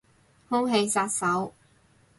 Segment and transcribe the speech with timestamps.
[0.49, 1.53] 空氣殺手